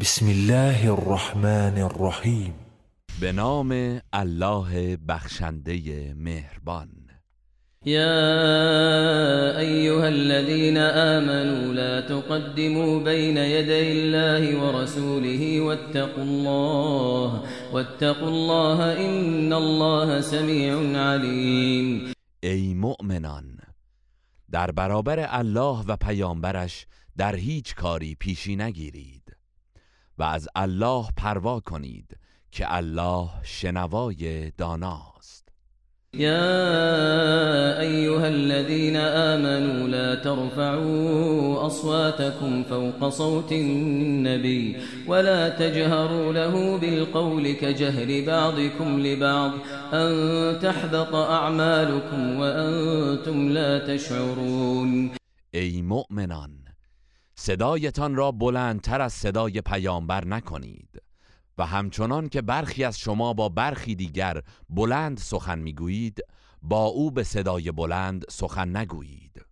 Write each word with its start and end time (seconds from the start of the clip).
بسم 0.00 0.26
الله 0.28 0.92
الرحمن 0.92 1.78
الرحیم. 1.78 2.54
به 3.20 3.32
نام 3.32 4.00
الله 4.14 4.96
بخشنده 4.96 6.14
مهربان. 6.14 6.88
يا 7.86 9.58
أيها 9.58 10.08
الذين 10.08 10.76
آمنوا 10.76 11.74
لا 11.74 12.00
تقدموا 12.00 13.00
بين 13.04 13.36
يدي 13.36 13.92
الله 13.92 14.64
ورسوله 14.64 15.60
واتقوا 15.60 16.24
الله 16.24 17.42
واتقوا 17.72 18.28
الله 18.28 19.06
إن 19.06 19.52
الله 19.52 20.20
سميع 20.20 20.98
عليم 20.98 22.12
ای 22.42 22.74
مؤمنان 22.74 23.58
در 24.50 24.70
برابر 24.70 25.26
الله 25.28 25.84
و 25.88 25.96
پیامبرش 25.96 26.86
در 27.16 27.36
هیچ 27.36 27.74
کاری 27.74 28.14
پیشی 28.14 28.56
نگیرید. 28.56 29.37
و 30.18 30.22
از 30.22 30.48
الله 30.56 31.04
پروا 31.16 31.60
کنید 31.60 32.16
که 32.50 32.74
الله 32.76 33.28
شنوای 33.42 34.50
داناست. 34.50 35.48
يا 36.14 37.80
أيها 37.80 38.26
الذين 38.26 38.96
آمنوا 38.96 39.88
لا 39.88 40.14
ترفعوا 40.14 41.66
أصواتكم 41.66 42.62
فوق 42.62 43.08
صوت 43.08 43.52
النبي 43.52 44.76
ولا 45.06 45.48
تجهروا 45.48 46.32
له 46.32 46.78
بالقول 46.78 47.52
كجهر 47.52 48.24
بعضكم 48.26 49.00
لبعض 49.00 49.52
أن 49.92 50.58
تحبط 50.60 51.14
أعمالكم 51.14 52.38
وأنتم 52.38 53.48
لا 53.48 53.78
تشعرون. 53.78 55.10
ای 55.54 55.82
مؤمنان 55.82 56.67
صدایتان 57.40 58.14
را 58.14 58.32
بلندتر 58.32 59.00
از 59.00 59.12
صدای 59.12 59.60
پیامبر 59.60 60.24
نکنید 60.24 61.02
و 61.58 61.66
همچنان 61.66 62.28
که 62.28 62.42
برخی 62.42 62.84
از 62.84 62.98
شما 62.98 63.32
با 63.32 63.48
برخی 63.48 63.94
دیگر 63.94 64.42
بلند 64.68 65.18
سخن 65.18 65.58
می‌گویید 65.58 66.20
با 66.62 66.84
او 66.84 67.10
به 67.10 67.24
صدای 67.24 67.72
بلند 67.72 68.24
سخن 68.30 68.76
نگویید. 68.76 69.44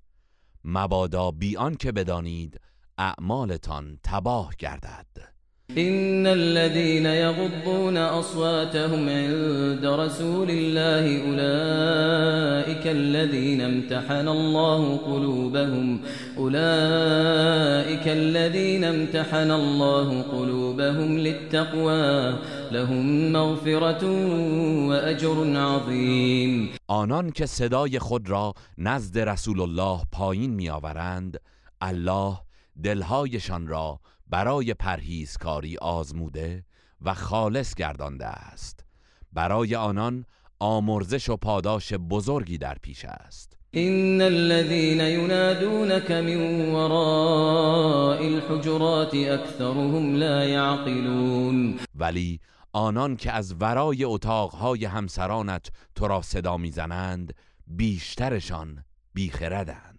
مبادا 0.64 1.30
بیان 1.30 1.74
که 1.74 1.92
بدانید 1.92 2.60
اعمالتان 2.98 3.98
تباه 4.02 4.54
گردد. 4.58 5.35
إن 5.70 6.26
الذين 6.26 7.06
يغضون 7.06 7.96
أصواتهم 7.96 9.08
عند 9.08 9.84
رسول 9.84 10.50
الله 10.50 11.04
أولئك 11.26 12.86
الذين 12.86 13.60
امتحن 13.60 14.28
الله 14.28 14.96
قلوبهم 14.96 16.00
أولئك 16.38 18.08
الذين 18.08 18.84
امتحن 18.84 19.50
الله 19.50 20.22
قلوبهم 20.22 21.18
للتقوى 21.18 22.38
لهم 22.72 23.32
مغفرة 23.32 24.04
وأجر 24.88 25.56
عظيم. 25.56 26.70
آنان 26.88 27.30
که 27.30 27.46
صدای 27.46 27.98
خود 27.98 28.30
را 28.30 28.54
نزد 28.78 29.18
رسول 29.18 29.60
الله 29.60 30.00
پایین 30.12 30.50
میآورند 30.50 31.40
الله 31.80 32.36
دلهایشان 32.82 33.66
را 33.66 34.00
برای 34.30 34.74
پرهیزکاری 34.74 35.76
آزموده 35.76 36.64
و 37.02 37.14
خالص 37.14 37.74
گردانده 37.74 38.26
است. 38.26 38.84
برای 39.32 39.74
آنان 39.74 40.24
آمرزش 40.58 41.28
و 41.28 41.36
پاداش 41.36 41.92
بزرگی 41.92 42.58
در 42.58 42.76
پیش 42.82 43.04
است. 43.04 43.56
إن 43.74 44.20
الذين 44.20 45.00
ينادونك 45.00 46.10
من 46.10 46.68
وراء 46.74 48.18
الحجرات 48.18 49.14
أكثرهم 49.14 50.14
لا 50.14 50.44
يعقلون. 50.44 51.78
ولی 51.94 52.40
آنان 52.72 53.16
که 53.16 53.32
از 53.32 53.54
ورای 53.60 54.04
اتاقهای 54.04 54.84
همسرانت 54.84 55.66
تو 55.94 56.08
را 56.08 56.22
صدا 56.22 56.56
می‌زنند 56.56 57.34
بیشترشان 57.66 58.84
بیخردند. 59.14 59.95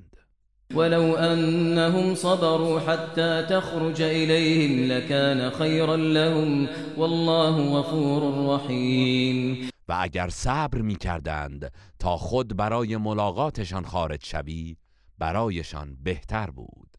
ولو 0.76 1.16
أنهم 1.16 2.16
صبروا 2.16 2.80
حتى 2.80 3.46
تخرج 3.50 4.02
إليهم 4.02 4.92
لكان 4.92 5.50
خيرا 5.50 5.96
لهم 5.96 6.68
والله 6.98 7.80
غفور 7.80 8.56
رحيم. 8.56 9.70
و 9.90 9.94
اگر 10.02 10.30
صبر 10.30 10.82
می 10.82 10.96
کردند 10.96 11.72
تا 12.00 12.18
خود 12.18 12.58
برای 12.58 12.98
ملاقاتشان 12.98 13.86
خارج 13.86 14.26
شوی 14.26 14.78
برایشان 15.18 15.98
بهتر 16.04 16.50
بود. 16.50 16.98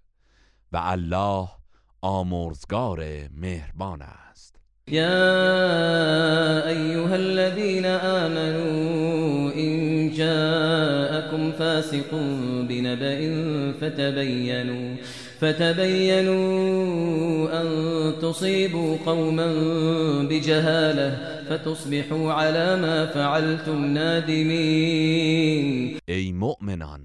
و 0.72 0.76
الله 0.76 1.48
آمرزگار 2.00 3.28
مهربان 3.32 4.02
است. 4.02 4.57
يا 4.92 6.68
أيها 6.68 7.16
الذين 7.16 7.84
آمنوا 7.86 9.52
إن 9.54 10.10
جاءكم 10.10 11.52
فاسق 11.52 12.14
بنبأ 12.68 13.18
فتبينوا 13.80 14.96
فتبينوا 15.40 16.40
أن 17.60 17.68
تصيبوا 18.22 18.96
قوما 19.06 19.52
بجهالة 20.22 21.38
فتصبحوا 21.48 22.32
على 22.32 22.76
ما 22.76 23.06
فعلتم 23.06 23.84
نادمين. 23.84 25.28
ای 26.08 26.32
مؤمنان 26.32 27.00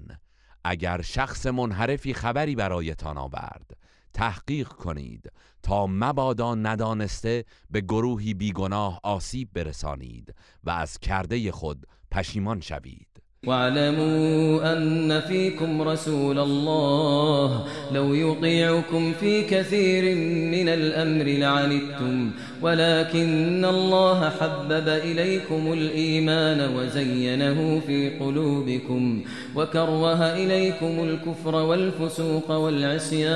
اگر 0.64 1.00
شخص 1.02 1.46
منحرفی 1.46 2.14
خبری 2.14 2.54
برایتان 2.54 3.18
آورد 3.18 3.76
تحقیق 4.14 4.68
کنید 4.68 5.30
تا 5.64 5.86
مبادا 5.86 6.54
ندانسته 6.54 7.44
به 7.70 7.80
گروهی 7.80 8.34
بیگناه 8.34 9.00
آسیب 9.02 9.48
برسانید 9.54 10.34
و 10.64 10.70
از 10.70 10.98
کرده 10.98 11.52
خود 11.52 11.86
پشیمان 12.10 12.60
شوید. 12.60 13.06
واعلموا 13.46 14.72
أن 14.72 15.20
فيكم 15.20 15.82
رسول 15.82 16.38
الله. 16.38 17.64
لو 17.92 18.14
يطيعكم 18.14 19.12
في 19.12 19.42
كثير 19.42 20.16
من 20.50 20.68
الأمر 20.68 21.24
لعنتم. 21.24 22.30
ولكن 22.62 23.64
الله 23.64 24.30
حبب 24.30 24.88
إليكم 24.88 25.72
الإيمان 25.72 26.74
وزينه 26.76 27.80
في 27.80 28.18
قلوبكم. 28.18 29.24
وكره 29.56 30.22
إليكم 30.24 31.04
الكفر 31.04 31.54
والفسوق 31.54 32.50
والعصيان. 32.50 33.34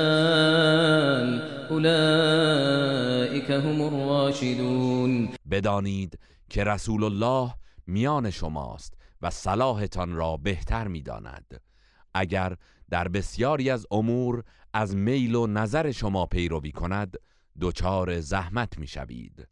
أولئك 1.71 3.51
هم 3.51 3.81
الراشدون. 3.81 5.29
بدانید 5.51 6.19
که 6.49 6.63
رسول 6.63 7.03
الله 7.03 7.53
میان 7.87 8.29
شماست 8.29 8.93
و 9.21 9.29
صلاحتان 9.29 10.13
را 10.13 10.37
بهتر 10.37 10.87
می‌داند. 10.87 11.61
اگر 12.13 12.55
در 12.89 13.07
بسیاری 13.07 13.69
از 13.69 13.85
امور 13.91 14.43
از 14.73 14.95
میل 14.95 15.35
و 15.35 15.47
نظر 15.47 15.91
شما 15.91 16.25
پیروی 16.25 16.71
کند 16.71 17.17
دچار 17.61 18.19
زحمت 18.19 18.77
می‌شوید. 18.77 19.47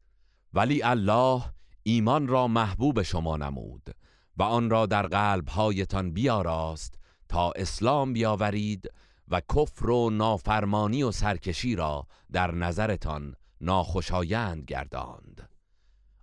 ولی 0.53 0.83
الله 0.83 1.41
ایمان 1.83 2.27
را 2.27 2.47
محبوب 2.47 3.01
شما 3.01 3.37
نمود 3.37 3.89
و 4.37 4.43
آن 4.43 4.69
را 4.69 4.85
در 4.85 5.07
قلبهایتان 5.07 6.11
بیاراست 6.11 6.99
تا 7.29 7.51
اسلام 7.51 8.13
بیاورید 8.13 8.91
و 9.27 9.41
کفر 9.55 9.89
و 9.89 10.09
نافرمانی 10.09 11.03
و 11.03 11.11
سرکشی 11.11 11.75
را 11.75 12.07
در 12.31 12.51
نظرتان 12.51 13.35
ناخوشایند 13.61 14.65
گرداند. 14.65 15.49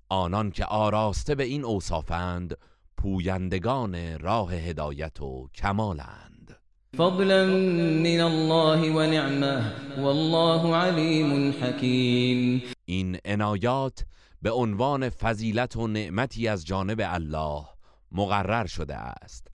آنان 0.09 0.51
که 0.51 0.65
آراسته 0.65 1.35
به 1.35 1.45
این 1.45 1.65
اوصافند 1.65 2.57
پویندگان 2.97 4.19
راه 4.19 4.55
هدایت 4.55 5.21
و 5.21 5.49
کمالند. 5.55 6.57
فضلا 6.97 7.47
من 7.47 8.21
الله 8.21 8.93
ونعمه 8.93 9.73
والله 9.99 10.77
علیم 10.77 11.51
حکیم. 11.63 12.63
این 12.85 13.19
عنایات 13.25 14.05
به 14.43 14.51
عنوان 14.51 15.09
فضیلت 15.09 15.77
و 15.77 15.87
نعمتی 15.87 16.49
از 16.49 16.67
جانب 16.67 17.01
الله 17.05 17.65
مقرر 18.13 18.67
شده 18.67 18.97
است 18.97 19.47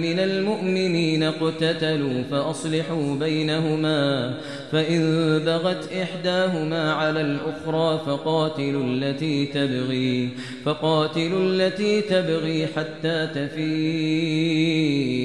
من 0.00 0.18
المؤمنين 0.18 1.22
اقتتلوا 1.22 2.22
فأصلحوا 2.22 3.14
بينهما 3.14 4.34
فإن 4.72 5.00
بغت 5.38 5.92
إحداهما 5.92 6.92
على 6.92 7.20
الأخرى 7.20 8.00
فقاتلوا 8.06 8.84
التي 8.84 9.46
تبغي 9.46 10.30
فقاتلوا 10.64 11.40
التي 11.42 12.00
تبغي 12.00 12.66
حتى 12.66 13.26
تفيء 13.26 13.56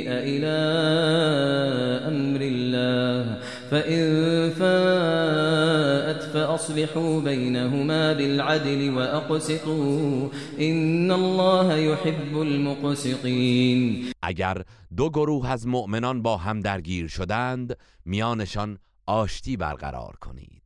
إلى 0.08 0.48
أمر 2.08 2.42
الله 2.42 3.38
فإن 3.72 4.50
فاءت 4.50 5.01
فأصلحوا 6.62 7.20
بينهما 7.20 8.14
بالعدل 8.14 8.94
وأقسطوا 8.94 10.30
إن 10.60 11.12
الله 11.12 11.78
يحب 11.78 12.38
المقسطين 12.38 14.12
اگر 14.24 14.64
دو 14.98 15.10
گروه 15.10 15.50
از 15.50 15.68
مؤمنان 15.68 16.22
با 16.22 16.38
هم 16.38 16.60
درگیر 16.60 17.08
شدند 17.08 17.78
میانشان 18.06 18.78
آشتی 19.06 19.58
برقرار 19.58 20.16
کنید. 20.22 20.62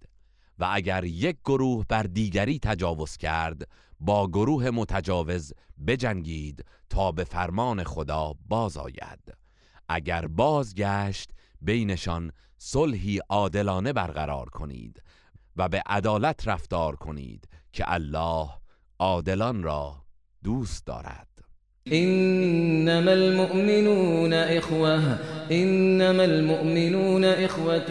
و 0.60 0.70
اگر 0.74 1.04
یک 1.04 1.38
گروه 1.46 1.86
بر 1.90 2.04
دیگری 2.04 2.60
تجاوز 2.60 3.18
کرد 3.18 3.68
با 4.00 4.28
گروه 4.28 4.70
متجاوز 4.70 5.54
بجنگید 5.88 6.66
تا 6.90 7.12
به 7.12 7.24
فرمان 7.24 7.84
خدا 7.84 8.34
باز 8.50 8.78
آید 8.78 9.34
اگر 9.90 10.28
بازگشت 10.28 11.32
بینشان 11.62 12.32
صلحی 12.58 13.20
عادلانه 13.30 13.94
برقرار 13.94 14.50
کنید. 14.50 15.02
و 15.58 15.70
به 15.70 15.84
عدالت 15.86 16.48
رفتار 16.48 16.96
کنید 16.96 17.48
که 17.74 17.84
الله 17.88 18.50
عادلان 19.00 19.64
را 19.64 19.96
دوست 20.44 20.86
دارد. 20.86 21.28
إنما 21.94 23.12
المؤمنون 23.12 24.34
إخوة 24.34 25.00
إنما 25.52 26.24
المؤمنون 26.24 27.24
إخوة 27.26 27.88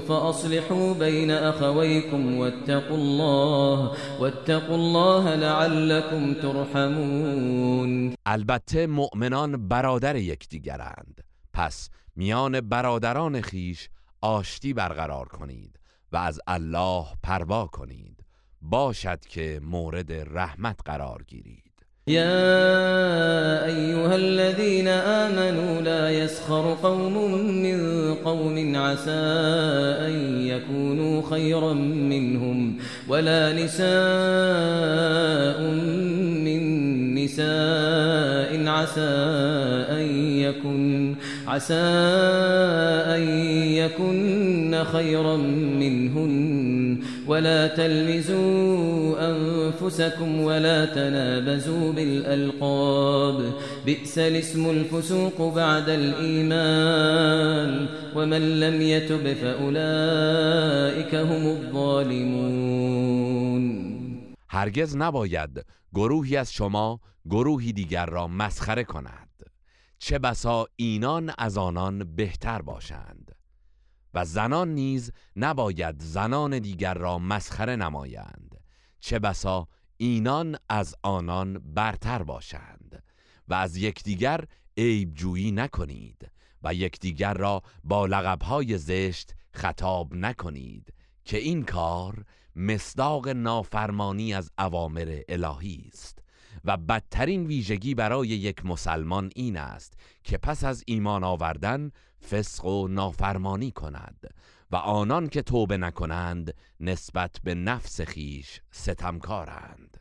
فأصلحوا 0.00 0.94
بين 0.94 1.30
أخويكم 1.30 2.36
واتقوا 2.38 2.96
الله 2.96 3.96
واتقوا 4.20 4.76
الله 4.76 5.34
لعلكم 5.34 6.34
ترحمون. 6.34 8.14
البته 8.26 8.86
مؤمنان 8.86 9.68
برادر 9.68 10.16
یکدیگرند. 10.16 11.24
پس 11.52 11.88
میان 12.16 12.60
برادران 12.60 13.40
خیش 13.40 13.88
آشتی 14.20 14.72
برقرار 14.72 15.28
کنید. 15.28 15.77
و 16.12 16.16
از 16.16 16.40
الله 16.46 17.04
پروا 17.22 17.66
کنید. 17.66 18.24
باشد 18.62 19.20
که 19.20 19.60
مورد 19.62 20.12
رحمت 20.12 20.80
قرار 20.84 21.22
گیرید. 21.22 21.68
يا 22.08 23.64
أيها 23.64 24.14
الذين 24.14 24.88
آمنوا 24.88 25.80
لا 25.80 26.10
يسخر 26.10 26.76
قوم 26.82 27.32
من 27.62 28.14
قوم 28.14 28.76
عسى 28.76 29.10
أن 30.08 30.40
يكونوا 30.46 31.22
خيرا 31.30 31.72
منهم 31.72 32.78
ولا 33.08 33.52
نساء 33.52 33.88
من 36.44 36.60
نساء 37.14 38.68
عسى 38.68 39.14
أن 39.90 40.06
يكن 40.40 40.87
عسى 41.48 41.88
أن 43.14 43.22
يكن 43.80 44.84
خيرا 44.84 45.36
منهن. 45.80 46.98
ولا 47.26 47.66
تلمزوا 47.66 49.14
أنفسكم 49.30 50.40
ولا 50.40 50.84
تنابزوا 50.84 51.92
بالألقاب. 51.92 53.52
بئس 53.86 54.18
الاسم 54.18 54.70
الفسوق 54.70 55.54
بعد 55.54 55.88
الإيمان. 55.88 57.88
ومن 58.16 58.60
لم 58.60 58.82
يتب 58.82 59.32
فأولئك 59.32 61.14
هم 61.14 61.46
الظالمون. 61.46 62.68
هرگز 64.48 64.96
نباید 64.96 65.64
گروهی 65.94 66.36
از 66.36 66.52
شما 66.52 67.00
گروهی 67.30 67.72
دیگر 67.72 68.06
را 68.06 68.26
مسخره 68.26 68.84
کند. 68.84 69.27
چه 69.98 70.18
بسا 70.18 70.66
اینان 70.76 71.32
از 71.38 71.58
آنان 71.58 72.16
بهتر 72.16 72.62
باشند. 72.62 73.34
و 74.14 74.24
زنان 74.24 74.68
نیز 74.68 75.12
نباید 75.36 76.00
زنان 76.00 76.58
دیگر 76.58 76.94
را 76.94 77.18
مسخره 77.18 77.76
نمایند. 77.76 78.60
چه 79.00 79.18
بسا 79.18 79.68
اینان 79.96 80.56
از 80.68 80.94
آنان 81.02 81.58
برتر 81.74 82.22
باشند. 82.22 83.02
و 83.48 83.54
از 83.54 83.76
یکدیگر 83.76 84.44
عیب 84.76 85.14
جویی 85.14 85.52
نکنید 85.52 86.30
و 86.62 86.74
یکدیگر 86.74 87.34
را 87.34 87.62
با 87.84 88.06
لقبهای 88.06 88.78
زشت 88.78 89.34
خطاب 89.50 90.14
نکنید 90.14 90.94
که 91.24 91.38
این 91.38 91.64
کار 91.64 92.24
مصداق 92.56 93.28
نافرمانی 93.28 94.34
از 94.34 94.50
اوامر 94.58 95.20
الهی 95.28 95.90
است. 95.92 96.18
و 96.64 96.76
بدترین 96.76 97.46
ویژگی 97.46 97.94
برای 97.94 98.28
یک 98.28 98.66
مسلمان 98.66 99.30
این 99.34 99.56
است 99.56 99.94
که 100.24 100.38
پس 100.38 100.64
از 100.64 100.84
ایمان 100.86 101.24
آوردن 101.24 101.90
فسق 102.30 102.64
و 102.64 102.88
نافرمانی 102.88 103.70
کند 103.70 104.34
و 104.70 104.76
آنان 104.76 105.28
که 105.28 105.42
توبه 105.42 105.76
نکنند 105.76 106.54
نسبت 106.80 107.36
به 107.44 107.54
نفس 107.54 108.00
خیش 108.00 108.60
ستمکارند. 108.70 109.96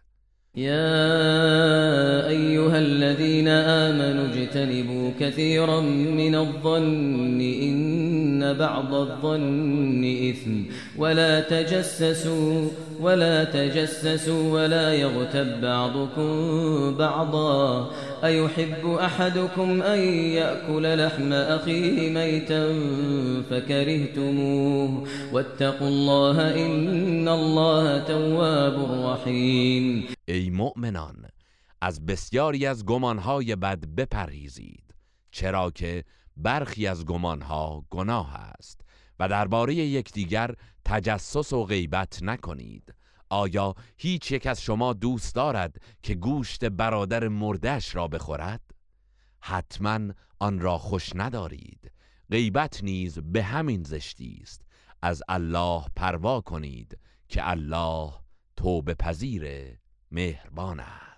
يا 0.58 2.28
أيها 2.30 2.78
الذين 2.78 3.48
آمنوا 3.48 4.28
اجتنبوا 4.34 5.12
كثيرا 5.20 5.82
من 6.22 6.36
الظن 6.36 7.42
إن 7.42 8.54
بعض 8.54 8.94
الظن 8.94 10.04
إثم 10.30 10.64
ولا 10.98 11.42
تجسسوا 11.42 12.70
ولا 13.02 13.44
تجسسوا 13.44 14.54
ولا 14.54 14.94
يغتب 14.94 15.62
بعضكم 15.62 16.32
بعضا. 16.98 17.92
أيحب 18.24 18.86
أحدكم 18.86 19.82
أن 19.82 20.00
يأكل 20.40 21.06
لحم 21.06 21.34
أخيه 21.34 22.10
ميتا 22.10 22.64
فكرهتموه. 23.50 25.08
واتقوا 25.34 25.88
الله 25.88 26.66
إن 26.66 27.28
الله 27.28 28.00
تواب 28.00 28.78
رحيم. 29.06 30.08
ای 30.28 30.50
مؤمنان 30.50 31.28
از 31.82 32.06
بسیاری 32.06 32.66
از 32.66 32.86
گمانهای 32.86 33.56
بد 33.56 33.86
بپرهیزید 33.98 34.84
چرا 35.32 35.72
که 35.72 36.04
برخی 36.38 36.88
از 36.88 37.06
گمانها 37.06 37.86
گناه 37.90 38.36
است 38.36 38.82
و 39.20 39.28
درباره 39.30 39.76
یکدیگر 39.76 40.52
تجسس 40.88 41.54
و 41.54 41.64
غیبت 41.64 42.24
نکنید. 42.24 42.94
آیا 43.30 43.76
هیچ 43.98 44.32
یک 44.32 44.48
از 44.48 44.62
شما 44.62 44.94
دوست 44.94 45.36
دارد 45.36 45.76
که 46.04 46.16
گوشت 46.16 46.66
برادر 46.66 47.28
مردش 47.28 47.96
را 47.96 48.08
بخورد؟ 48.08 48.62
حتما 49.40 50.00
آن 50.40 50.60
را 50.60 50.78
خوش 50.78 51.12
ندارید. 51.16 51.92
غیبت 52.32 52.84
نیز 52.84 53.20
به 53.20 53.44
همین 53.44 53.84
زشتی 53.84 54.40
است. 54.42 54.62
از 55.02 55.24
الله 55.30 55.86
پروا 55.96 56.42
کنید 56.42 57.00
که 57.30 57.50
الله 57.50 58.14
توبه 58.58 58.94
پذیر 58.94 59.76
مهربان 60.12 60.80
است. 60.80 61.07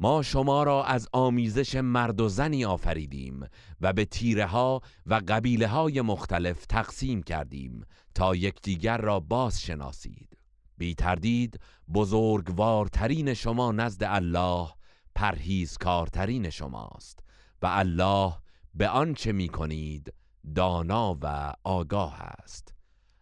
ما 0.00 0.22
شما 0.22 0.62
را 0.62 0.84
از 0.84 1.08
آمیزش 1.12 1.74
مرد 1.74 2.20
و 2.20 2.28
زنی 2.28 2.64
آفریدیم 2.64 3.46
و 3.80 3.92
به 3.92 4.04
تیره 4.04 4.46
ها 4.46 4.80
و 5.06 5.20
قبیله 5.28 5.66
های 5.66 6.00
مختلف 6.00 6.66
تقسیم 6.66 7.22
کردیم 7.22 7.84
تا 8.14 8.36
یکدیگر 8.36 8.98
را 8.98 9.20
باز 9.20 9.60
شناسید 9.60 10.36
بی 10.78 10.94
تردید 10.94 11.60
بزرگوارترین 11.94 13.34
شما 13.34 13.72
نزد 13.72 14.04
الله 14.04 14.68
پرهیزکارترین 15.14 16.50
شماست 16.50 17.18
و 17.62 17.66
الله 17.66 18.32
به 18.74 18.88
آنچه 18.88 19.32
می 19.32 19.48
کنید 19.48 20.12
دانا 20.54 21.18
و 21.22 21.52
آگاه 21.64 22.20
است. 22.20 22.74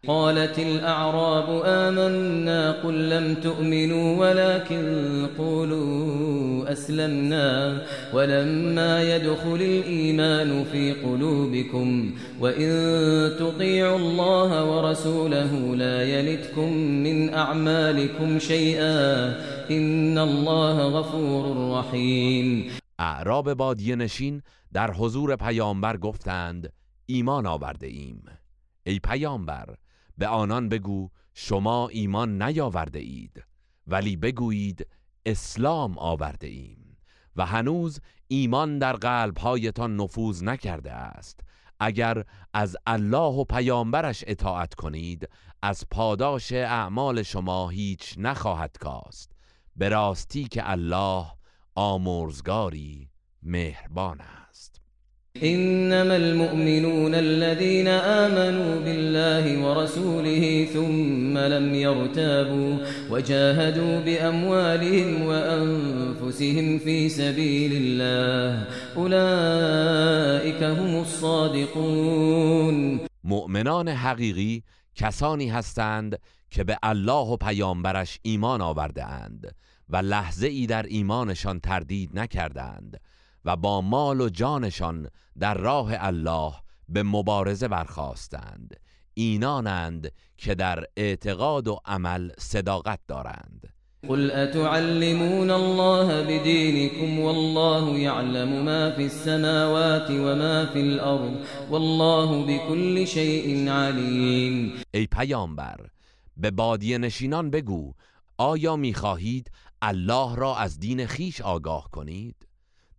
قالت 0.07 0.59
الأعراب 0.59 1.51
آمنا 1.67 2.73
قل 2.73 2.95
لم 2.95 3.35
تؤمنوا 3.35 4.17
ولكن 4.17 5.27
قولوا 5.39 6.38
أسلمنا 6.73 7.83
ولما 8.13 9.03
يدخل 9.03 9.55
الإيمان 9.55 10.65
في 10.65 10.93
قلوبكم 10.93 12.15
وإن 12.41 12.71
تطيعوا 13.39 13.99
الله 13.99 14.65
ورسوله 14.65 15.77
لا 15.77 16.03
يلتكم 16.03 16.73
من 16.77 17.35
أعمالكم 17.35 18.39
شيئا 18.39 19.35
إن 19.71 20.19
الله 20.19 20.77
غفور 21.01 21.79
رحيم. 21.79 22.71
اعراب 22.99 23.55
بادیه 23.55 23.97
نشین 23.97 24.43
در 24.73 24.93
حضور 24.93 25.37
پیامبر 25.37 25.97
گفتند 25.97 26.73
ایمان 27.07 27.47
آورده 27.47 27.87
ایم. 27.87 28.23
ای 28.87 28.99
پیامبر 28.99 29.75
به 30.19 30.27
آنان 30.27 30.69
بگو 30.69 31.09
شما 31.35 31.89
ایمان 31.89 32.43
نیاورده 32.43 32.99
اید 32.99 33.45
ولی 33.87 34.17
بگویید 34.17 34.87
اسلام 35.27 35.99
آورده 35.99 36.47
ایم 36.47 36.97
و 37.37 37.47
هنوز 37.47 38.01
ایمان 38.29 38.79
در 38.79 38.93
قلبهایتان 38.93 39.97
نفوذ 39.97 40.43
نکرده 40.43 40.93
است. 40.93 41.41
اگر 41.81 42.25
از 42.55 42.77
الله 42.87 43.35
و 43.35 43.45
پیامبرش 43.45 44.25
اطاعت 44.27 44.75
کنید 44.75 45.29
از 45.63 45.85
پاداش 45.91 46.53
اعمال 46.53 47.23
شما 47.23 47.69
هیچ 47.69 48.15
نخواهد 48.19 48.79
کاست. 48.81 49.33
به 49.77 49.89
راستی 49.89 50.45
که 50.45 50.71
الله 50.71 51.27
آمرزگاری 51.75 53.11
مهربان 53.43 54.21
است. 54.21 54.81
انما 55.43 56.17
المؤمنون 56.17 57.15
الذين 57.15 57.89
آمنوا 57.89 58.81
بالله 58.81 59.59
ورسوله 59.65 60.69
ثم 60.73 61.39
لم 61.39 61.75
يرتابوا 61.75 62.77
وجاهدوا 63.11 64.01
بأموالهم 64.01 65.23
وأنفسهم 65.23 66.79
في 66.79 67.09
سبيل 67.09 67.73
الله 67.73 68.67
أولئك 68.97 70.63
هم 70.63 71.01
الصادقون. 71.01 72.39
مؤمنان 73.25 73.89
حقیقی 73.89 74.63
کسانی 74.95 75.49
هستند 75.49 76.19
که 76.51 76.65
به 76.65 76.79
الله 76.83 77.27
و 77.27 77.37
پیامبرش 77.37 78.19
ایمان 78.23 78.61
آورده 78.61 79.05
اند 79.05 79.55
و 79.89 79.97
لحظه 79.97 80.47
ای 80.47 80.67
در 80.67 80.83
ایمانشان 80.83 81.61
تردید 81.61 82.19
نکردند 82.19 83.01
و 83.49 83.57
با 83.57 83.81
مال 83.81 84.21
و 84.21 84.29
جانشان 84.29 85.09
در 85.39 85.55
راه 85.55 85.91
الله 85.93 86.53
به 86.89 87.03
مبارزه 87.03 87.69
برخواستند 87.69 88.77
اینانند 89.15 90.13
که 90.39 90.55
در 90.55 90.85
اعتقاد 90.97 91.69
و 91.69 91.81
عمل 91.85 92.31
صداقت 92.39 93.01
دارند. 93.09 93.73
قل 94.09 94.31
اتعلمون 94.31 95.51
الله 95.51 96.23
بدينكم 96.23 97.19
والله 97.19 97.99
يعلم 97.99 98.65
ما 98.65 98.91
في 98.91 99.05
السماوات 99.05 100.11
وما 100.11 100.67
في 100.73 100.81
الارض 100.81 101.37
والله 101.71 102.47
بكل 102.47 103.07
شيء 103.07 103.69
عليم 103.69 104.73
ای 104.95 105.07
پیامبر 105.07 105.81
به 106.37 106.51
بادیه 106.51 106.99
نشینان 106.99 107.51
بگو 107.51 107.93
آیا 108.39 108.77
می‌خواهید 108.77 109.51
الله 109.83 110.37
را 110.37 110.57
از 110.57 110.79
دین 110.79 111.07
خیش 111.07 111.41
آگاه 111.41 111.89
کنید؟ 111.93 112.48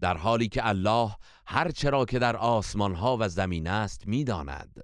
در 0.01 0.17
حالی 0.17 0.47
که 0.47 0.67
الله 0.67 1.15
هر 1.45 1.71
چرا 1.71 2.05
که 2.05 2.19
در 2.19 2.35
آسمان 2.35 2.95
ها 2.95 3.17
و 3.19 3.29
زمین 3.29 3.67
است 3.67 4.07
می‌داند 4.07 4.83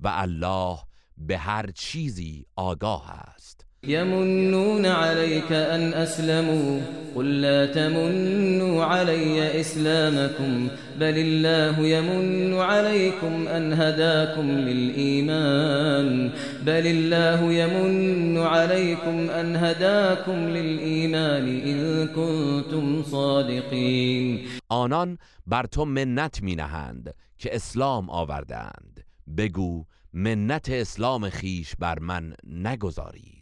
و 0.00 0.08
الله 0.08 0.78
به 1.16 1.38
هر 1.38 1.70
چیزی 1.70 2.46
آگاه 2.56 3.10
است. 3.10 3.66
يمنون 3.86 4.86
عليك 4.86 5.52
أن 5.52 5.94
أسلموا. 5.94 6.80
قل 7.16 7.40
لا 7.40 7.66
تمنوا 7.66 8.84
علي 8.84 9.60
إسلامكم 9.60 10.68
بل 11.00 11.14
الله 11.18 11.86
يمن 11.86 12.54
عليكم 12.54 13.48
أن 13.48 13.72
هداكم 13.72 14.50
للإيمان. 14.50 16.30
بل 16.66 16.86
الله 16.86 17.52
يمن 17.52 18.38
عليكم 18.38 19.30
أن 19.30 19.56
هداكم 19.56 20.48
للإيمان 20.48 21.60
إن 21.60 22.06
كنتم 22.06 23.02
صادقين. 23.02 24.40
آنان 24.72 25.18
بر 25.46 25.64
تو 25.64 25.84
منت 25.84 26.42
می 26.42 26.54
نهند 26.56 27.14
که 27.38 27.54
اسلام 27.54 28.10
آوردند 28.10 29.04
بگو 29.36 29.84
منت 30.12 30.70
اسلام 30.70 31.30
خیش 31.30 31.76
بر 31.78 31.98
من 31.98 32.34
نگذارید. 32.44 33.35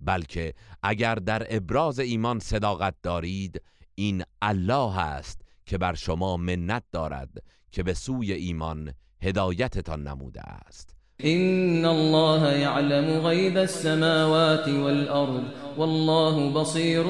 بلکه 0.00 0.54
اگر 0.82 1.14
در 1.14 1.46
ابراز 1.50 1.98
ایمان 1.98 2.38
صداقت 2.38 2.94
دارید 3.02 3.62
این 3.94 4.22
الله 4.42 4.98
است 4.98 5.40
که 5.66 5.78
بر 5.78 5.94
شما 5.94 6.36
منت 6.36 6.82
دارد 6.92 7.30
که 7.72 7.82
به 7.82 7.94
سوی 7.94 8.32
ایمان 8.32 8.92
هدایتتان 9.22 10.08
نموده 10.08 10.40
است. 10.42 10.96
إن 11.24 11.84
الله 11.84 12.58
يعلم 12.58 13.20
غيب 13.20 13.56
السماوات 13.56 14.68
والأرض 14.68 15.42
والله 15.76 16.52
بصير 16.52 17.02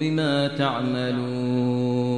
بما 0.00 0.48
تعملون. 0.48 2.08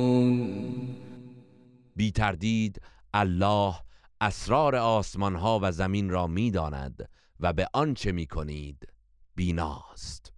بی 1.97 2.11
تردید 2.11 2.81
الله 3.15 3.75
اسرار 4.21 4.77
آسمان 4.77 5.37
ها 5.37 5.61
و 5.63 5.73
زمین 5.73 6.11
را 6.11 6.27
می‌داند 6.27 7.09
و 7.41 7.53
به 7.53 7.67
آنچه 7.73 8.13
می 8.13 8.27
کنید 8.27 8.89
بیناست 9.35 10.33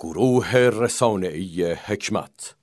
گروه 0.00 0.56
رسانه‌ای 0.56 1.72
حکمت. 1.72 2.56